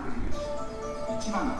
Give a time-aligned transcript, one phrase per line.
[0.00, 1.54] 印1番か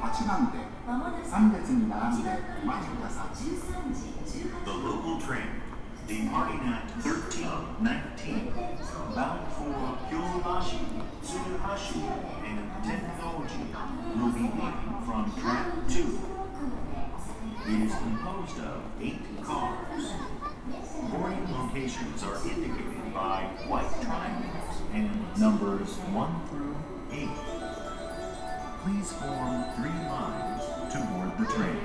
[0.00, 4.16] ら8番でまもなく3列に並んで1お待ちください13時
[4.64, 5.66] The local train
[6.06, 8.52] departing at 1319
[9.14, 10.78] bound for Kyobashi,
[11.24, 12.02] Tsuruhashi,
[12.44, 13.64] and Tennoji
[14.14, 16.20] will be leaving from track 2.
[17.66, 20.12] It is composed of eight cars.
[21.10, 26.76] Boarding locations are indicated by white triangles and numbers 1 through
[27.10, 27.49] 8.
[28.83, 31.77] Please form three lines to board the train.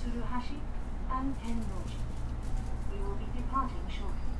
[0.00, 0.56] Tsuruhashi,
[1.12, 2.00] and Tennoji.
[2.88, 4.32] We will be departing shortly.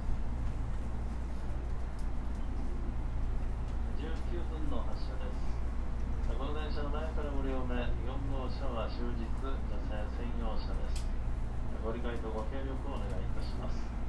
[4.00, 6.32] 19分の発車です。
[6.32, 7.84] この電車の前からご両目、4
[8.32, 9.53] 号車は終日女
[9.84, 11.04] 性専用車です。
[11.84, 14.00] ご理解とご協力をお願いいたします。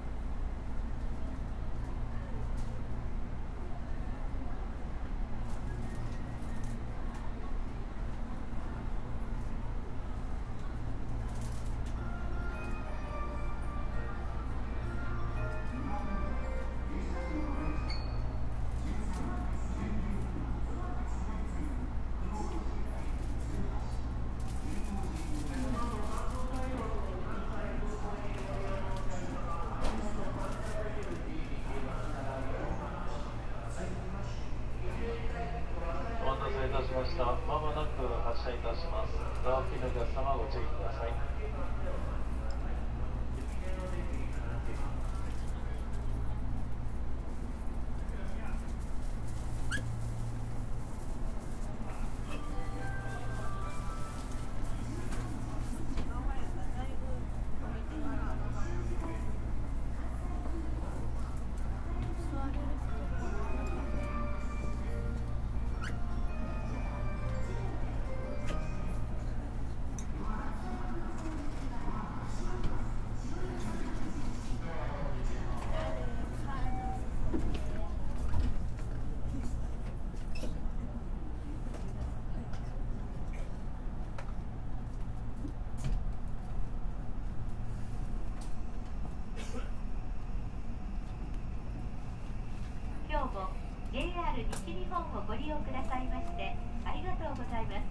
[94.01, 97.86] JR 西日本をご利用くださいましてありがとうございます。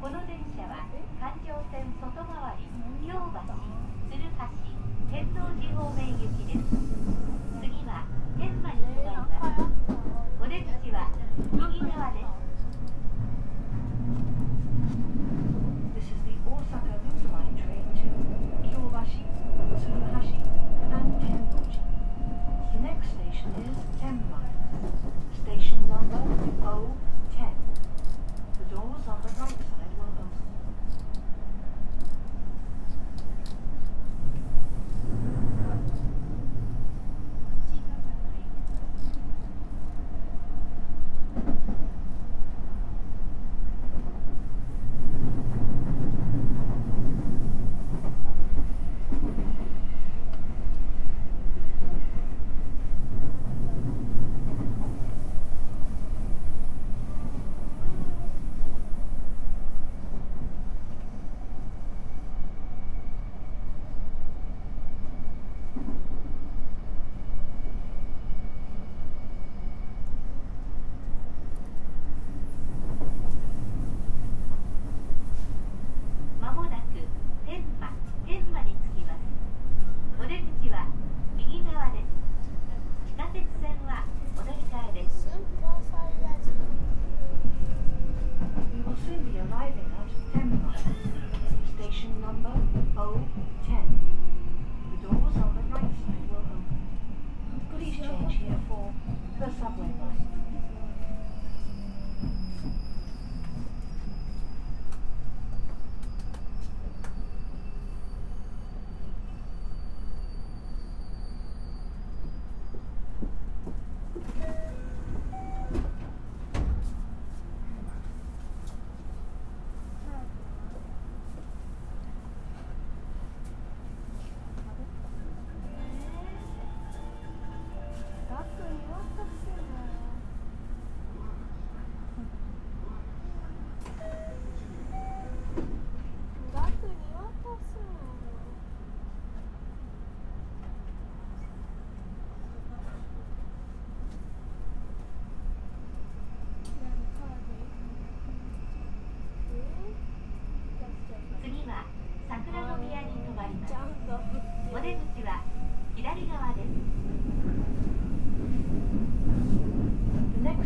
[0.00, 0.47] この電車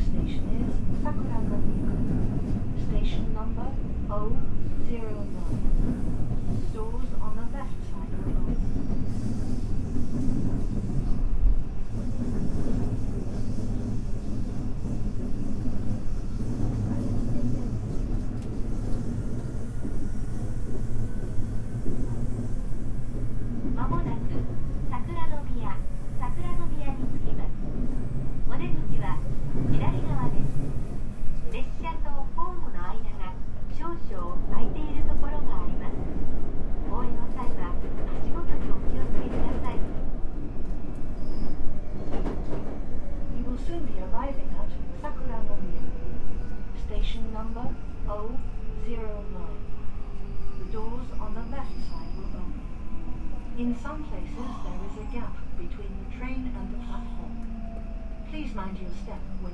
[0.02, 1.93] station is Sakuranomiya.
[2.88, 3.69] Station number
[4.08, 4.32] 009.
[6.70, 8.12] Stores on the left side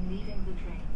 [0.08, 0.87] leaving the train.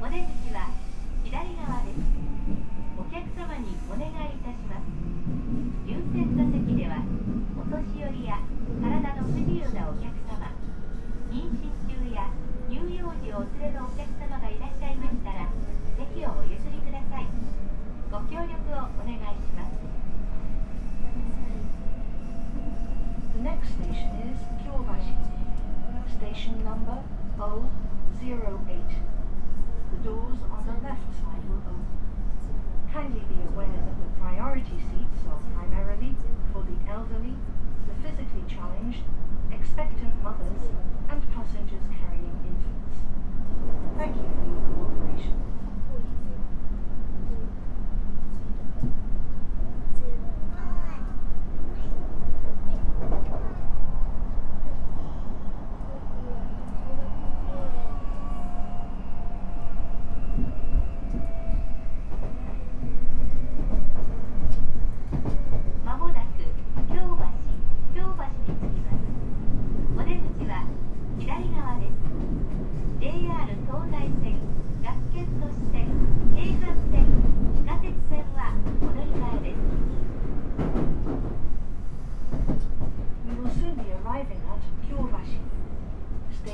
[0.00, 0.70] お出口は
[1.24, 1.98] 左側です。
[2.96, 4.12] お客様にお願い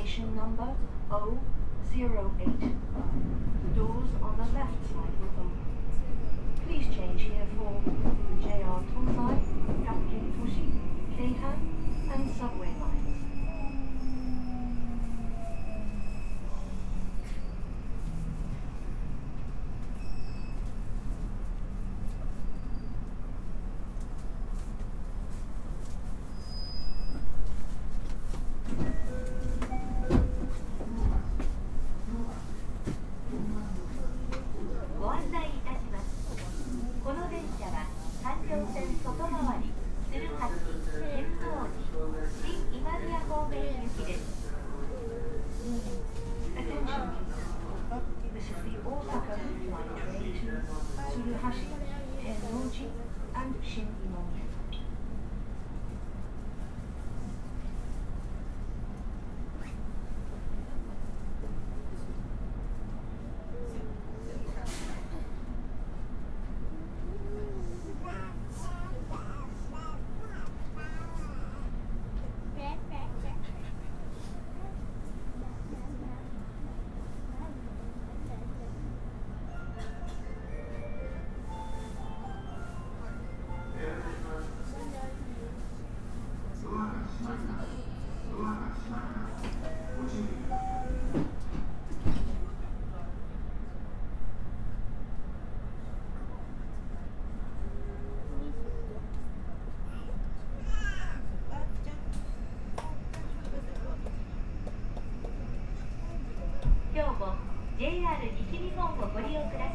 [0.05, 0.75] Station number
[1.09, 1.39] 008.
[1.97, 5.65] The doors on the left side will open.
[6.67, 7.81] Please change here for
[8.39, 9.41] JR Tozai,
[9.83, 10.67] Gakkin Fushi,
[11.17, 11.57] Keihan,
[12.13, 12.94] and subway line.
[107.85, 108.17] JR
[108.49, 109.74] 西日本をご利用ください。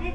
[0.00, 0.06] The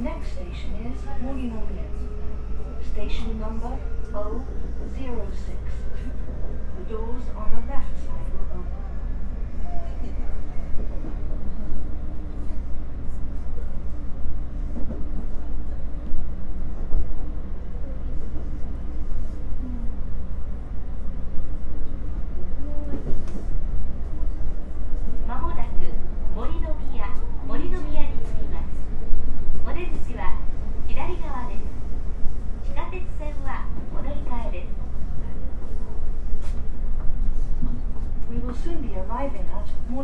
[0.00, 1.86] next station is Morinomiya.
[2.92, 3.78] Station number
[4.10, 4.18] 006.
[6.76, 8.21] The doors on the left side.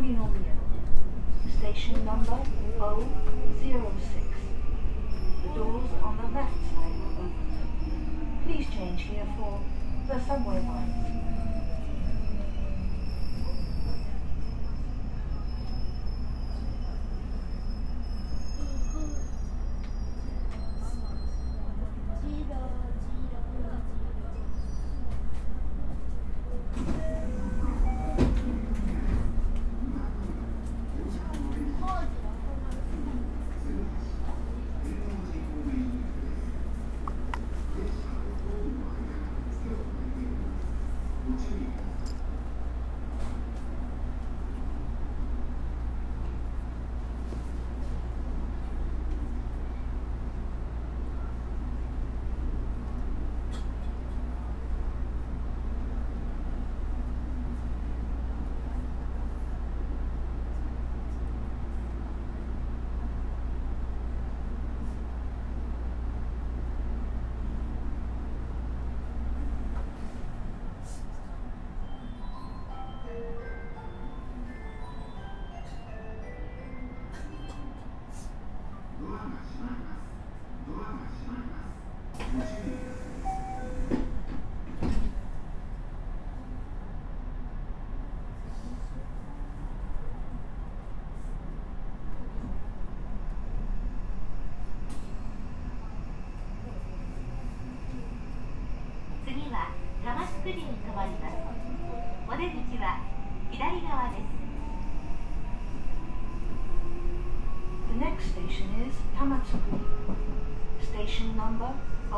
[0.09, 2.39] Station number
[2.79, 3.05] 006.
[5.43, 8.41] The doors on the left side will open.
[8.43, 9.61] Please change here for
[10.07, 11.08] the subway line.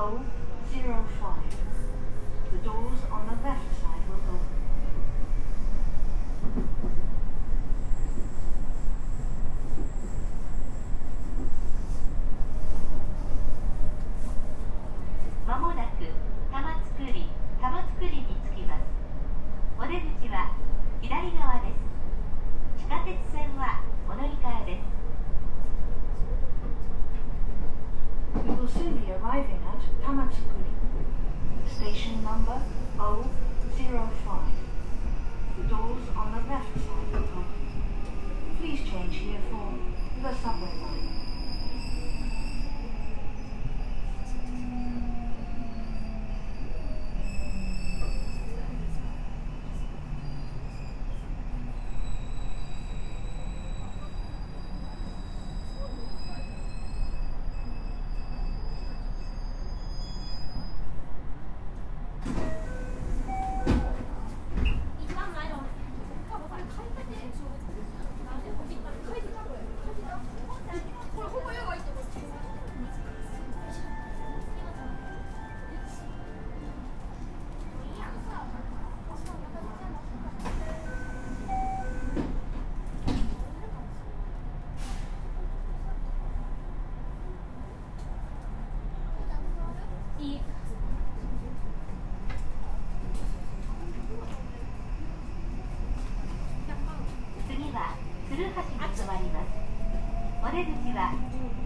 [0.01, 0.17] 005.
[2.51, 4.40] The doors on the left side will open.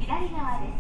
[0.06, 0.75] 左側です。